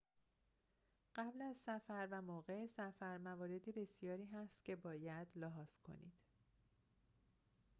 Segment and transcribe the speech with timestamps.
[1.15, 6.13] قبل از سفر و موقع سفر موارد بسیاری هست که باید لحاظ کنید